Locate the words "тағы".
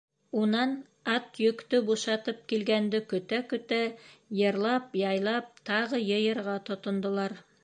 5.71-6.05